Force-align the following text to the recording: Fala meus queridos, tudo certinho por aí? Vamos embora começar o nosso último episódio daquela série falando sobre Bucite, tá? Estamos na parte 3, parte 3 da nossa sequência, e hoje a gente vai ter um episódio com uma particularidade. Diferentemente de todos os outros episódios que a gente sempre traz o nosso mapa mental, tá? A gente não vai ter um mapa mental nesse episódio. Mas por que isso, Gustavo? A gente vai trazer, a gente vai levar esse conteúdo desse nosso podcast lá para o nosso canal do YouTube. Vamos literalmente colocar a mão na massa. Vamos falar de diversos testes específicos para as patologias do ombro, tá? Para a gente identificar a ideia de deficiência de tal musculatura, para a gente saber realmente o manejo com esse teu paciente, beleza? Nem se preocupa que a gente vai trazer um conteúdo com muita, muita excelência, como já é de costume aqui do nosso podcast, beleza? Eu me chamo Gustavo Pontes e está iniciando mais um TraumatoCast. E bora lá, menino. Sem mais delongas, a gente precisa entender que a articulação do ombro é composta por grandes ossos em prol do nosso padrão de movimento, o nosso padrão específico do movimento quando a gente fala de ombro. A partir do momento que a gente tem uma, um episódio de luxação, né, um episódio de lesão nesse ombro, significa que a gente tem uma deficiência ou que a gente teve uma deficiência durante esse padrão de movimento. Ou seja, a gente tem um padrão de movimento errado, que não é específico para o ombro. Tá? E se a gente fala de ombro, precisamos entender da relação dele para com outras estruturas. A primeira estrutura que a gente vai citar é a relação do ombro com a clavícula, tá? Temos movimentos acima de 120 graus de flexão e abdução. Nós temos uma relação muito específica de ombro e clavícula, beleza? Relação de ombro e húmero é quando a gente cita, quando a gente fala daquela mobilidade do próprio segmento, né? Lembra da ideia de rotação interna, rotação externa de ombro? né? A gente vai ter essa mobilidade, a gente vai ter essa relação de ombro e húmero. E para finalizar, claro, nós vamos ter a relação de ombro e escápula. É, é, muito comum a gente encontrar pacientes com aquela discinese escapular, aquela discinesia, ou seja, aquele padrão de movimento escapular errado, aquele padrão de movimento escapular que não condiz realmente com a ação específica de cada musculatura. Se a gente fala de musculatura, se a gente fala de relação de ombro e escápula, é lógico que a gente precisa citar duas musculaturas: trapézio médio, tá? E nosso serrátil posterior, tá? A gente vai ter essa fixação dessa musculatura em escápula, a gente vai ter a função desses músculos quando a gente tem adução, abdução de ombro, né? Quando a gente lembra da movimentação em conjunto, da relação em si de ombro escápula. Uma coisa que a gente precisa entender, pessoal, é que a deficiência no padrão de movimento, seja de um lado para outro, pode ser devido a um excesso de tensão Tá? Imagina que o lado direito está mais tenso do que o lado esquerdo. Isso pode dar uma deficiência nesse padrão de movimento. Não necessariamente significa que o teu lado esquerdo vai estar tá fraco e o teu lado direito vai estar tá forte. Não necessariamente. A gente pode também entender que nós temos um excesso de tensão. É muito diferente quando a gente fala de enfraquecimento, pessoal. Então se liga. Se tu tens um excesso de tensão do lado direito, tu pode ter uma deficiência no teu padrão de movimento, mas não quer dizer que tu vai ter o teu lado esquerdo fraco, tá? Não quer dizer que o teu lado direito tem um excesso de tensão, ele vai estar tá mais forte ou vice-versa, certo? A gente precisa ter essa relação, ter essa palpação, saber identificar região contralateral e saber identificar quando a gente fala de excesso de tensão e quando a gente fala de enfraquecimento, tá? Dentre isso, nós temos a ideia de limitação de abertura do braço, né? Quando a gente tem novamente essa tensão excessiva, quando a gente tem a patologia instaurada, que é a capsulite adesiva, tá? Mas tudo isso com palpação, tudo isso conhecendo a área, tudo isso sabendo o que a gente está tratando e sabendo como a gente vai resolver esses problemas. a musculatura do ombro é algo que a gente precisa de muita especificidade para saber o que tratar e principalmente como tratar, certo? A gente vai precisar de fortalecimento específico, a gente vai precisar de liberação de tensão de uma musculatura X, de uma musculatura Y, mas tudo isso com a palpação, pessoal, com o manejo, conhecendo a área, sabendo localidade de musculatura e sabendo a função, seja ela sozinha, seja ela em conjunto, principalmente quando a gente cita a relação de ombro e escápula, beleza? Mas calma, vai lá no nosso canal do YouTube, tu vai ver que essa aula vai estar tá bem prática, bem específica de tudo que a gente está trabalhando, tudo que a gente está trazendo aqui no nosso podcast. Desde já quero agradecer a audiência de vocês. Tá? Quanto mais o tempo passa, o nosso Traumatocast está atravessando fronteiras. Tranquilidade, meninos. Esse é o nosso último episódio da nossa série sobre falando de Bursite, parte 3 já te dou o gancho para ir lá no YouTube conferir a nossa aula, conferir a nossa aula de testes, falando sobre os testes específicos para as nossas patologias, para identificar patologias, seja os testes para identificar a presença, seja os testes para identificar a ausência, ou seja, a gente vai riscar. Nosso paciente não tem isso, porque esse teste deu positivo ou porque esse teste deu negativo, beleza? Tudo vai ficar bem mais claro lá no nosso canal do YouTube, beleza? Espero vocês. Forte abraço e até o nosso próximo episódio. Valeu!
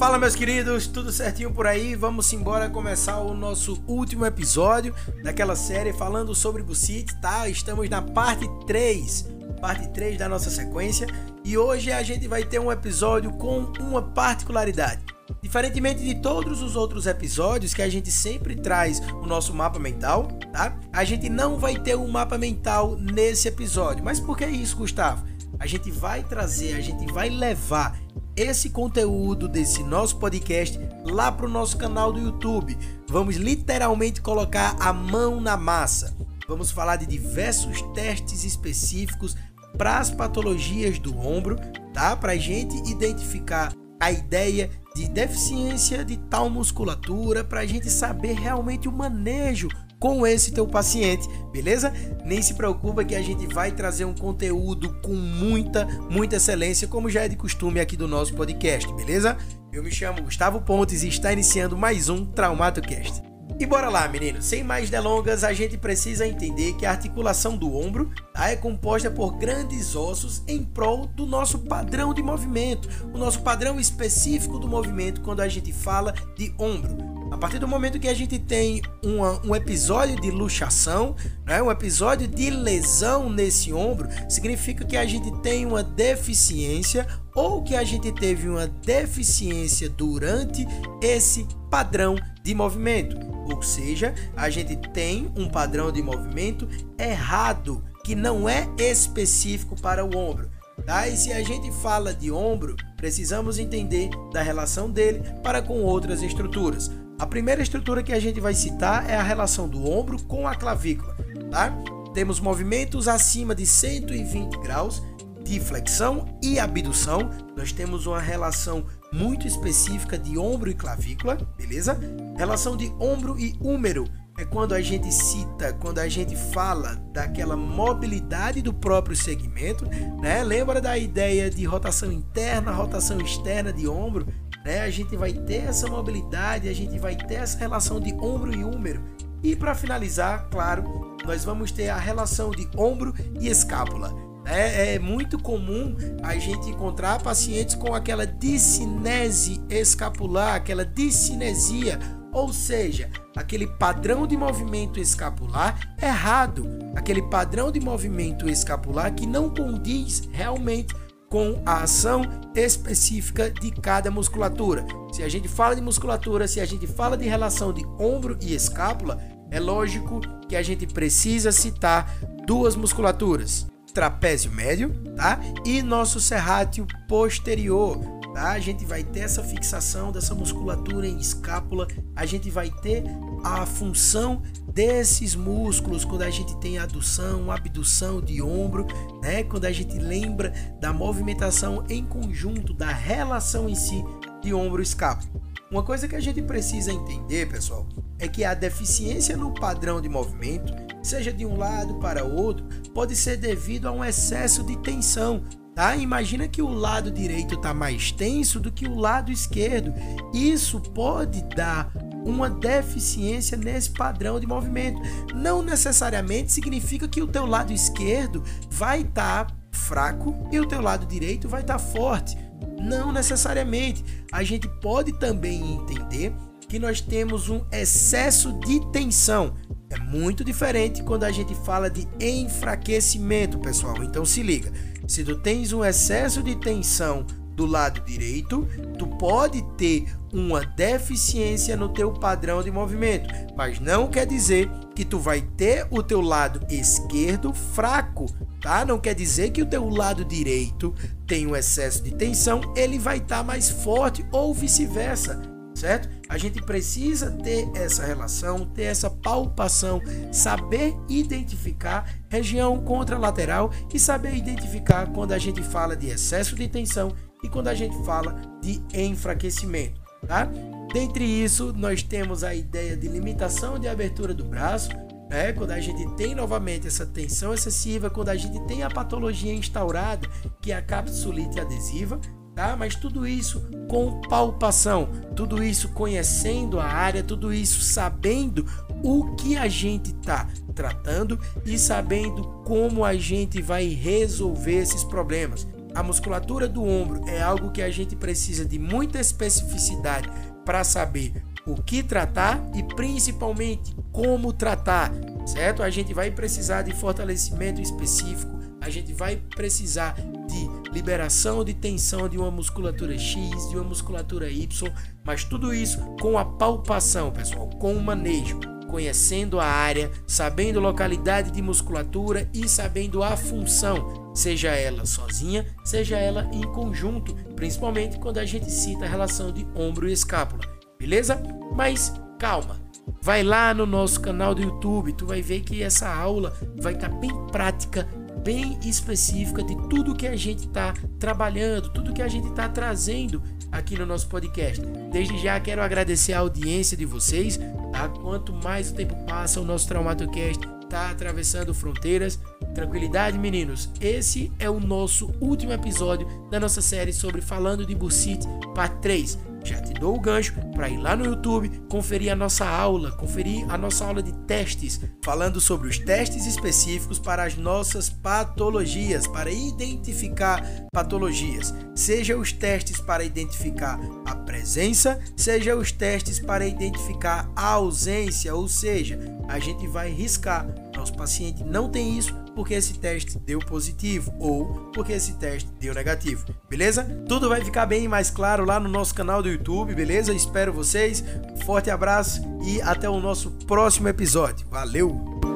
Fala 0.00 0.16
meus 0.18 0.34
queridos, 0.34 0.86
tudo 0.86 1.12
certinho 1.12 1.52
por 1.52 1.66
aí? 1.66 1.94
Vamos 1.94 2.32
embora 2.32 2.70
começar 2.70 3.18
o 3.18 3.34
nosso 3.34 3.84
último 3.86 4.24
episódio 4.24 4.94
daquela 5.22 5.54
série 5.54 5.92
falando 5.92 6.34
sobre 6.34 6.62
Bucite, 6.62 7.20
tá? 7.20 7.46
Estamos 7.50 7.86
na 7.90 8.00
parte 8.00 8.48
3, 8.66 9.28
parte 9.60 9.88
3 9.88 10.16
da 10.16 10.26
nossa 10.26 10.48
sequência, 10.48 11.06
e 11.44 11.58
hoje 11.58 11.92
a 11.92 12.02
gente 12.02 12.26
vai 12.26 12.42
ter 12.42 12.58
um 12.58 12.72
episódio 12.72 13.30
com 13.32 13.70
uma 13.78 14.00
particularidade. 14.00 15.02
Diferentemente 15.42 16.02
de 16.02 16.14
todos 16.14 16.62
os 16.62 16.76
outros 16.76 17.06
episódios 17.06 17.74
que 17.74 17.82
a 17.82 17.88
gente 17.90 18.10
sempre 18.10 18.56
traz 18.56 19.02
o 19.22 19.26
nosso 19.26 19.52
mapa 19.52 19.78
mental, 19.78 20.28
tá? 20.50 20.80
A 20.94 21.04
gente 21.04 21.28
não 21.28 21.58
vai 21.58 21.76
ter 21.78 21.94
um 21.94 22.08
mapa 22.08 22.38
mental 22.38 22.96
nesse 22.96 23.48
episódio. 23.48 24.02
Mas 24.02 24.18
por 24.18 24.38
que 24.38 24.46
isso, 24.46 24.78
Gustavo? 24.78 25.28
A 25.58 25.66
gente 25.66 25.90
vai 25.90 26.22
trazer, 26.22 26.72
a 26.72 26.80
gente 26.80 27.12
vai 27.12 27.28
levar 27.28 27.94
esse 28.36 28.70
conteúdo 28.70 29.48
desse 29.48 29.82
nosso 29.82 30.16
podcast 30.16 30.78
lá 31.04 31.30
para 31.30 31.46
o 31.46 31.50
nosso 31.50 31.76
canal 31.76 32.12
do 32.12 32.20
YouTube. 32.20 32.76
Vamos 33.08 33.36
literalmente 33.36 34.20
colocar 34.20 34.76
a 34.80 34.92
mão 34.92 35.40
na 35.40 35.56
massa. 35.56 36.16
Vamos 36.48 36.70
falar 36.70 36.96
de 36.96 37.06
diversos 37.06 37.82
testes 37.94 38.44
específicos 38.44 39.36
para 39.76 39.98
as 39.98 40.10
patologias 40.10 40.98
do 40.98 41.16
ombro, 41.18 41.56
tá? 41.92 42.16
Para 42.16 42.32
a 42.32 42.38
gente 42.38 42.76
identificar 42.90 43.72
a 44.00 44.10
ideia 44.10 44.70
de 44.94 45.08
deficiência 45.08 46.04
de 46.04 46.16
tal 46.16 46.50
musculatura, 46.50 47.44
para 47.44 47.60
a 47.60 47.66
gente 47.66 47.88
saber 47.90 48.32
realmente 48.32 48.88
o 48.88 48.92
manejo 48.92 49.68
com 50.00 50.26
esse 50.26 50.50
teu 50.50 50.66
paciente, 50.66 51.28
beleza? 51.52 51.92
Nem 52.24 52.40
se 52.40 52.54
preocupa 52.54 53.04
que 53.04 53.14
a 53.14 53.22
gente 53.22 53.46
vai 53.46 53.70
trazer 53.70 54.06
um 54.06 54.14
conteúdo 54.14 54.98
com 55.02 55.12
muita, 55.12 55.86
muita 56.10 56.36
excelência, 56.36 56.88
como 56.88 57.10
já 57.10 57.24
é 57.24 57.28
de 57.28 57.36
costume 57.36 57.78
aqui 57.78 57.96
do 57.96 58.08
nosso 58.08 58.34
podcast, 58.34 58.90
beleza? 58.94 59.36
Eu 59.70 59.82
me 59.82 59.92
chamo 59.92 60.22
Gustavo 60.22 60.62
Pontes 60.62 61.02
e 61.02 61.08
está 61.08 61.32
iniciando 61.32 61.76
mais 61.76 62.08
um 62.08 62.24
TraumatoCast. 62.24 63.29
E 63.60 63.66
bora 63.66 63.90
lá, 63.90 64.08
menino. 64.08 64.40
Sem 64.40 64.64
mais 64.64 64.88
delongas, 64.88 65.44
a 65.44 65.52
gente 65.52 65.76
precisa 65.76 66.26
entender 66.26 66.72
que 66.78 66.86
a 66.86 66.92
articulação 66.92 67.58
do 67.58 67.76
ombro 67.76 68.10
é 68.34 68.56
composta 68.56 69.10
por 69.10 69.36
grandes 69.36 69.94
ossos 69.94 70.42
em 70.48 70.64
prol 70.64 71.04
do 71.04 71.26
nosso 71.26 71.58
padrão 71.58 72.14
de 72.14 72.22
movimento, 72.22 72.88
o 73.12 73.18
nosso 73.18 73.42
padrão 73.42 73.78
específico 73.78 74.58
do 74.58 74.66
movimento 74.66 75.20
quando 75.20 75.40
a 75.40 75.48
gente 75.48 75.74
fala 75.74 76.14
de 76.34 76.54
ombro. 76.58 76.96
A 77.30 77.36
partir 77.36 77.58
do 77.58 77.68
momento 77.68 78.00
que 78.00 78.08
a 78.08 78.14
gente 78.14 78.38
tem 78.38 78.80
uma, 79.04 79.38
um 79.46 79.54
episódio 79.54 80.18
de 80.18 80.30
luxação, 80.30 81.14
né, 81.44 81.62
um 81.62 81.70
episódio 81.70 82.26
de 82.26 82.48
lesão 82.48 83.28
nesse 83.28 83.74
ombro, 83.74 84.08
significa 84.26 84.86
que 84.86 84.96
a 84.96 85.04
gente 85.04 85.30
tem 85.42 85.66
uma 85.66 85.82
deficiência 85.82 87.06
ou 87.34 87.62
que 87.62 87.76
a 87.76 87.84
gente 87.84 88.10
teve 88.10 88.48
uma 88.48 88.66
deficiência 88.66 89.90
durante 89.90 90.66
esse 91.02 91.46
padrão 91.70 92.16
de 92.42 92.54
movimento. 92.54 93.29
Ou 93.54 93.62
seja, 93.62 94.14
a 94.36 94.48
gente 94.48 94.76
tem 94.76 95.30
um 95.36 95.48
padrão 95.48 95.90
de 95.90 96.02
movimento 96.02 96.68
errado, 96.98 97.82
que 98.04 98.14
não 98.14 98.48
é 98.48 98.68
específico 98.78 99.80
para 99.80 100.04
o 100.04 100.16
ombro. 100.16 100.50
Tá? 100.86 101.06
E 101.08 101.16
se 101.16 101.32
a 101.32 101.42
gente 101.42 101.70
fala 101.82 102.14
de 102.14 102.30
ombro, 102.30 102.74
precisamos 102.96 103.58
entender 103.58 104.10
da 104.32 104.42
relação 104.42 104.90
dele 104.90 105.22
para 105.42 105.60
com 105.60 105.82
outras 105.82 106.22
estruturas. 106.22 106.90
A 107.18 107.26
primeira 107.26 107.62
estrutura 107.62 108.02
que 108.02 108.12
a 108.12 108.20
gente 108.20 108.40
vai 108.40 108.54
citar 108.54 109.08
é 109.08 109.14
a 109.14 109.22
relação 109.22 109.68
do 109.68 109.86
ombro 109.86 110.22
com 110.22 110.48
a 110.48 110.54
clavícula, 110.54 111.14
tá? 111.50 111.70
Temos 112.14 112.40
movimentos 112.40 113.08
acima 113.08 113.54
de 113.54 113.66
120 113.66 114.58
graus 114.58 115.02
de 115.44 115.60
flexão 115.60 116.38
e 116.42 116.58
abdução. 116.58 117.30
Nós 117.56 117.72
temos 117.72 118.06
uma 118.06 118.20
relação 118.20 118.86
muito 119.12 119.46
específica 119.46 120.18
de 120.18 120.38
ombro 120.38 120.70
e 120.70 120.74
clavícula, 120.74 121.36
beleza? 121.56 121.98
Relação 122.36 122.76
de 122.76 122.92
ombro 123.00 123.38
e 123.38 123.56
húmero 123.60 124.04
é 124.38 124.44
quando 124.44 124.72
a 124.72 124.80
gente 124.80 125.12
cita, 125.12 125.72
quando 125.74 125.98
a 125.98 126.08
gente 126.08 126.34
fala 126.34 126.96
daquela 127.12 127.56
mobilidade 127.56 128.62
do 128.62 128.72
próprio 128.72 129.16
segmento, 129.16 129.84
né? 130.20 130.42
Lembra 130.42 130.80
da 130.80 130.96
ideia 130.96 131.50
de 131.50 131.64
rotação 131.64 132.10
interna, 132.10 132.72
rotação 132.72 133.20
externa 133.20 133.72
de 133.72 133.86
ombro? 133.86 134.26
né? 134.64 134.82
A 134.82 134.90
gente 134.90 135.16
vai 135.16 135.32
ter 135.32 135.64
essa 135.64 135.88
mobilidade, 135.88 136.68
a 136.68 136.74
gente 136.74 136.98
vai 136.98 137.16
ter 137.16 137.34
essa 137.34 137.58
relação 137.58 138.00
de 138.00 138.12
ombro 138.14 138.54
e 138.54 138.64
húmero. 138.64 139.02
E 139.42 139.56
para 139.56 139.74
finalizar, 139.74 140.48
claro, 140.50 141.16
nós 141.24 141.44
vamos 141.44 141.70
ter 141.70 141.88
a 141.88 141.96
relação 141.96 142.50
de 142.50 142.68
ombro 142.76 143.14
e 143.40 143.48
escápula. 143.48 144.29
É, 144.50 144.94
é, 144.94 144.98
muito 144.98 145.38
comum 145.38 145.96
a 146.24 146.36
gente 146.36 146.68
encontrar 146.68 147.22
pacientes 147.22 147.76
com 147.76 147.94
aquela 147.94 148.26
discinese 148.26 149.60
escapular, 149.70 150.56
aquela 150.56 150.84
discinesia, 150.84 152.00
ou 152.32 152.52
seja, 152.52 153.08
aquele 153.36 153.68
padrão 153.68 154.26
de 154.26 154.36
movimento 154.36 154.98
escapular 154.98 155.94
errado, 156.02 156.66
aquele 156.96 157.22
padrão 157.22 157.70
de 157.70 157.78
movimento 157.78 158.48
escapular 158.48 159.14
que 159.14 159.24
não 159.24 159.50
condiz 159.50 160.28
realmente 160.32 160.94
com 161.28 161.62
a 161.64 161.84
ação 161.84 162.22
específica 162.56 163.48
de 163.48 163.70
cada 163.70 164.10
musculatura. 164.10 164.84
Se 165.12 165.22
a 165.22 165.28
gente 165.28 165.46
fala 165.46 165.76
de 165.76 165.80
musculatura, 165.80 166.48
se 166.48 166.60
a 166.60 166.64
gente 166.64 166.88
fala 166.88 167.16
de 167.16 167.24
relação 167.24 167.72
de 167.72 167.86
ombro 168.00 168.36
e 168.40 168.52
escápula, 168.52 169.16
é 169.48 169.60
lógico 169.60 170.20
que 170.48 170.56
a 170.56 170.62
gente 170.62 170.88
precisa 170.88 171.52
citar 171.52 172.12
duas 172.44 172.74
musculaturas: 172.74 173.69
trapézio 173.92 174.50
médio, 174.50 174.92
tá? 175.16 175.40
E 175.64 175.82
nosso 175.82 176.20
serrátil 176.20 176.86
posterior, 177.08 177.98
tá? 178.34 178.50
A 178.52 178.58
gente 178.58 178.84
vai 178.84 179.02
ter 179.02 179.20
essa 179.20 179.42
fixação 179.42 180.12
dessa 180.12 180.34
musculatura 180.34 181.06
em 181.06 181.18
escápula, 181.18 181.86
a 182.14 182.24
gente 182.26 182.50
vai 182.50 182.70
ter 182.70 183.04
a 183.42 183.64
função 183.66 184.42
desses 184.72 185.34
músculos 185.34 186.04
quando 186.04 186.22
a 186.22 186.30
gente 186.30 186.56
tem 186.58 186.78
adução, 186.78 187.50
abdução 187.50 188.20
de 188.20 188.40
ombro, 188.42 188.86
né? 189.22 189.42
Quando 189.44 189.64
a 189.64 189.72
gente 189.72 189.98
lembra 189.98 190.52
da 190.80 190.92
movimentação 190.92 191.84
em 191.88 192.04
conjunto, 192.04 192.72
da 192.72 192.90
relação 192.92 193.68
em 193.68 193.74
si 193.74 194.04
de 194.42 194.54
ombro 194.54 194.82
escápula. 194.82 195.40
Uma 195.70 195.84
coisa 195.84 196.08
que 196.08 196.16
a 196.16 196.20
gente 196.20 196.42
precisa 196.42 196.92
entender, 196.92 197.48
pessoal, 197.48 197.86
é 198.18 198.26
que 198.26 198.44
a 198.44 198.54
deficiência 198.54 199.36
no 199.36 199.54
padrão 199.54 200.00
de 200.00 200.08
movimento, 200.08 200.72
seja 201.02 201.32
de 201.32 201.44
um 201.46 201.56
lado 201.56 201.94
para 201.94 202.24
outro, 202.24 202.66
pode 202.94 203.16
ser 203.16 203.36
devido 203.36 203.86
a 203.86 203.92
um 203.92 204.04
excesso 204.04 204.62
de 204.62 204.76
tensão 204.78 205.42
Tá? 205.74 205.96
Imagina 205.96 206.48
que 206.48 206.60
o 206.60 206.68
lado 206.68 207.10
direito 207.10 207.54
está 207.54 207.72
mais 207.72 208.10
tenso 208.10 208.58
do 208.58 208.72
que 208.72 208.86
o 208.86 208.94
lado 208.94 209.30
esquerdo. 209.30 209.94
Isso 210.34 210.80
pode 210.80 211.42
dar 211.54 211.92
uma 212.24 212.50
deficiência 212.50 213.56
nesse 213.56 213.90
padrão 213.90 214.38
de 214.38 214.46
movimento. 214.46 215.00
Não 215.34 215.62
necessariamente 215.62 216.52
significa 216.52 217.08
que 217.08 217.22
o 217.22 217.26
teu 217.26 217.46
lado 217.46 217.72
esquerdo 217.72 218.42
vai 218.68 219.02
estar 219.02 219.46
tá 219.46 219.56
fraco 219.72 220.48
e 220.52 220.60
o 220.60 220.66
teu 220.66 220.82
lado 220.82 221.06
direito 221.06 221.48
vai 221.48 221.62
estar 221.62 221.78
tá 221.78 221.78
forte. 221.78 222.36
Não 222.78 223.12
necessariamente. 223.12 224.04
A 224.32 224.42
gente 224.42 224.68
pode 224.82 225.18
também 225.18 225.76
entender 225.76 226.34
que 226.68 226.78
nós 226.78 227.00
temos 227.00 227.48
um 227.48 227.64
excesso 227.72 228.52
de 228.60 228.80
tensão. 228.90 229.54
É 229.90 229.98
muito 229.98 230.44
diferente 230.44 231.02
quando 231.02 231.24
a 231.24 231.32
gente 231.32 231.52
fala 231.52 231.90
de 231.90 232.06
enfraquecimento, 232.20 233.58
pessoal. 233.58 234.02
Então 234.04 234.24
se 234.24 234.40
liga. 234.40 234.72
Se 235.08 235.24
tu 235.24 235.36
tens 235.36 235.72
um 235.72 235.84
excesso 235.84 236.42
de 236.42 236.54
tensão 236.54 237.26
do 237.56 237.66
lado 237.66 238.00
direito, 238.06 238.66
tu 238.96 239.06
pode 239.06 239.62
ter 239.76 240.06
uma 240.32 240.64
deficiência 240.64 241.76
no 241.76 241.88
teu 241.88 242.12
padrão 242.12 242.62
de 242.62 242.70
movimento, 242.70 243.28
mas 243.56 243.80
não 243.80 244.08
quer 244.08 244.26
dizer 244.26 244.70
que 244.94 245.04
tu 245.04 245.18
vai 245.18 245.42
ter 245.42 245.86
o 245.90 246.02
teu 246.02 246.20
lado 246.20 246.64
esquerdo 246.70 247.52
fraco, 247.52 248.26
tá? 248.62 248.84
Não 248.84 248.98
quer 248.98 249.14
dizer 249.14 249.50
que 249.50 249.60
o 249.60 249.66
teu 249.66 249.88
lado 249.88 250.24
direito 250.24 250.94
tem 251.26 251.46
um 251.46 251.56
excesso 251.56 252.02
de 252.02 252.14
tensão, 252.14 252.60
ele 252.76 252.98
vai 252.98 253.18
estar 253.18 253.38
tá 253.38 253.44
mais 253.44 253.68
forte 253.68 254.24
ou 254.30 254.54
vice-versa, 254.54 255.42
certo? 255.80 256.08
A 256.28 256.36
gente 256.36 256.62
precisa 256.62 257.30
ter 257.30 257.68
essa 257.74 258.04
relação, 258.04 258.66
ter 258.66 258.84
essa 258.84 259.08
palpação, 259.08 260.00
saber 260.30 260.94
identificar 261.08 262.08
região 262.28 262.78
contralateral 262.82 263.70
e 263.92 263.98
saber 263.98 264.34
identificar 264.34 265.10
quando 265.12 265.32
a 265.32 265.38
gente 265.38 265.62
fala 265.62 265.96
de 265.96 266.08
excesso 266.08 266.54
de 266.54 266.68
tensão 266.68 267.12
e 267.42 267.48
quando 267.48 267.68
a 267.68 267.74
gente 267.74 267.96
fala 268.04 268.36
de 268.60 268.82
enfraquecimento, 268.92 270.00
tá? 270.26 270.48
Dentre 270.92 271.24
isso, 271.24 271.72
nós 271.72 272.02
temos 272.02 272.44
a 272.44 272.54
ideia 272.54 272.96
de 272.96 273.08
limitação 273.08 273.78
de 273.78 273.88
abertura 273.88 274.34
do 274.34 274.44
braço, 274.44 274.90
né? 275.30 275.52
Quando 275.52 275.70
a 275.70 275.80
gente 275.80 276.06
tem 276.16 276.34
novamente 276.34 276.86
essa 276.86 277.06
tensão 277.06 277.54
excessiva, 277.54 278.10
quando 278.10 278.28
a 278.28 278.36
gente 278.36 278.60
tem 278.66 278.82
a 278.82 278.90
patologia 278.90 279.54
instaurada, 279.54 280.28
que 280.60 280.72
é 280.72 280.76
a 280.76 280.82
capsulite 280.82 281.58
adesiva, 281.58 282.20
tá? 282.60 282.76
Mas 282.76 282.94
tudo 282.94 283.26
isso 283.26 283.66
com 283.88 284.20
palpação, 284.20 285.08
tudo 285.34 285.64
isso 285.64 285.88
conhecendo 285.88 286.78
a 286.78 286.84
área, 286.84 287.22
tudo 287.22 287.54
isso 287.54 287.80
sabendo 287.80 288.66
o 289.02 289.34
que 289.34 289.56
a 289.56 289.66
gente 289.66 290.10
está 290.10 290.46
tratando 290.74 291.40
e 291.64 291.78
sabendo 291.78 292.44
como 292.66 293.02
a 293.02 293.16
gente 293.16 293.62
vai 293.62 293.88
resolver 293.88 294.76
esses 294.76 295.02
problemas. 295.04 295.66
a 295.92 296.04
musculatura 296.04 296.68
do 296.68 296.84
ombro 296.84 297.28
é 297.28 297.42
algo 297.42 297.72
que 297.72 297.82
a 297.82 297.90
gente 297.90 298.14
precisa 298.14 298.64
de 298.64 298.78
muita 298.78 299.18
especificidade 299.18 300.30
para 300.64 300.84
saber 300.84 301.42
o 301.66 301.74
que 301.74 302.00
tratar 302.00 302.62
e 302.76 302.82
principalmente 302.94 303.92
como 304.12 304.52
tratar, 304.52 305.10
certo? 305.46 305.82
A 305.82 305.90
gente 305.90 306.14
vai 306.14 306.30
precisar 306.30 306.82
de 306.82 306.94
fortalecimento 306.94 307.80
específico, 307.80 308.56
a 308.80 308.88
gente 308.88 309.12
vai 309.12 309.36
precisar 309.56 310.14
de 310.14 310.79
liberação 310.92 311.64
de 311.64 311.74
tensão 311.74 312.28
de 312.28 312.38
uma 312.38 312.50
musculatura 312.50 313.16
X, 313.18 313.68
de 313.68 313.76
uma 313.76 313.84
musculatura 313.84 314.50
Y, 314.50 314.92
mas 315.24 315.44
tudo 315.44 315.72
isso 315.72 315.98
com 316.20 316.38
a 316.38 316.44
palpação, 316.44 317.30
pessoal, 317.30 317.68
com 317.78 317.94
o 317.94 318.02
manejo, 318.02 318.58
conhecendo 318.88 319.60
a 319.60 319.64
área, 319.64 320.10
sabendo 320.26 320.80
localidade 320.80 321.50
de 321.50 321.62
musculatura 321.62 322.50
e 322.52 322.68
sabendo 322.68 323.22
a 323.22 323.36
função, 323.36 324.32
seja 324.34 324.70
ela 324.70 325.06
sozinha, 325.06 325.64
seja 325.84 326.18
ela 326.18 326.48
em 326.52 326.62
conjunto, 326.62 327.34
principalmente 327.54 328.18
quando 328.18 328.38
a 328.38 328.44
gente 328.44 328.70
cita 328.70 329.04
a 329.04 329.08
relação 329.08 329.52
de 329.52 329.66
ombro 329.74 330.08
e 330.08 330.12
escápula, 330.12 330.62
beleza? 330.98 331.40
Mas 331.74 332.12
calma, 332.38 332.80
vai 333.22 333.42
lá 333.42 333.72
no 333.72 333.86
nosso 333.86 334.20
canal 334.20 334.54
do 334.54 334.62
YouTube, 334.62 335.12
tu 335.12 335.26
vai 335.26 335.40
ver 335.40 335.60
que 335.60 335.82
essa 335.82 336.12
aula 336.12 336.52
vai 336.76 336.94
estar 336.94 337.08
tá 337.08 337.16
bem 337.16 337.30
prática, 337.52 338.08
bem 338.42 338.78
específica 338.84 339.62
de 339.62 339.76
tudo 339.88 340.14
que 340.14 340.26
a 340.26 340.36
gente 340.36 340.66
está 340.66 340.94
trabalhando, 341.18 341.90
tudo 341.90 342.12
que 342.12 342.22
a 342.22 342.28
gente 342.28 342.48
está 342.48 342.68
trazendo 342.68 343.42
aqui 343.70 343.98
no 343.98 344.06
nosso 344.06 344.28
podcast. 344.28 344.84
Desde 345.12 345.38
já 345.38 345.58
quero 345.60 345.82
agradecer 345.82 346.32
a 346.32 346.40
audiência 346.40 346.96
de 346.96 347.04
vocês. 347.04 347.58
Tá? 347.92 348.08
Quanto 348.08 348.52
mais 348.52 348.90
o 348.90 348.94
tempo 348.94 349.14
passa, 349.26 349.60
o 349.60 349.64
nosso 349.64 349.86
Traumatocast 349.88 350.60
está 350.82 351.10
atravessando 351.10 351.74
fronteiras. 351.74 352.38
Tranquilidade, 352.74 353.38
meninos. 353.38 353.90
Esse 354.00 354.52
é 354.58 354.68
o 354.68 354.80
nosso 354.80 355.32
último 355.40 355.72
episódio 355.72 356.26
da 356.50 356.58
nossa 356.58 356.80
série 356.80 357.12
sobre 357.12 357.40
falando 357.40 357.86
de 357.86 357.94
Bursite, 357.94 358.46
parte 358.74 358.96
3 359.00 359.49
já 359.64 359.80
te 359.80 359.92
dou 359.94 360.16
o 360.16 360.20
gancho 360.20 360.54
para 360.74 360.88
ir 360.88 360.98
lá 360.98 361.14
no 361.14 361.24
YouTube 361.24 361.70
conferir 361.88 362.32
a 362.32 362.36
nossa 362.36 362.66
aula, 362.66 363.12
conferir 363.12 363.64
a 363.68 363.76
nossa 363.76 364.04
aula 364.04 364.22
de 364.22 364.32
testes, 364.46 365.00
falando 365.22 365.60
sobre 365.60 365.88
os 365.88 365.98
testes 365.98 366.46
específicos 366.46 367.18
para 367.18 367.44
as 367.44 367.56
nossas 367.56 368.08
patologias, 368.08 369.26
para 369.26 369.50
identificar 369.50 370.64
patologias, 370.92 371.74
seja 371.94 372.36
os 372.36 372.52
testes 372.52 373.00
para 373.00 373.24
identificar 373.24 373.98
a 374.24 374.34
presença, 374.34 375.20
seja 375.36 375.76
os 375.76 375.92
testes 375.92 376.38
para 376.38 376.66
identificar 376.66 377.50
a 377.54 377.66
ausência, 377.72 378.54
ou 378.54 378.68
seja, 378.68 379.18
a 379.48 379.58
gente 379.58 379.86
vai 379.86 380.10
riscar. 380.10 380.66
Nosso 380.94 381.14
paciente 381.14 381.64
não 381.64 381.88
tem 381.88 382.18
isso, 382.18 382.34
porque 382.54 382.74
esse 382.74 382.94
teste 382.94 383.38
deu 383.38 383.58
positivo 383.60 384.34
ou 384.38 384.90
porque 384.92 385.12
esse 385.12 385.34
teste 385.34 385.70
deu 385.78 385.94
negativo, 385.94 386.44
beleza? 386.68 387.04
Tudo 387.28 387.48
vai 387.48 387.64
ficar 387.64 387.86
bem 387.86 388.08
mais 388.08 388.30
claro 388.30 388.64
lá 388.64 388.78
no 388.78 388.88
nosso 388.88 389.14
canal 389.14 389.42
do 389.42 389.48
YouTube, 389.48 389.94
beleza? 389.94 390.32
Espero 390.32 390.72
vocês. 390.72 391.24
Forte 391.64 391.90
abraço 391.90 392.42
e 392.64 392.80
até 392.82 393.08
o 393.08 393.20
nosso 393.20 393.50
próximo 393.66 394.08
episódio. 394.08 394.66
Valeu! 394.70 395.49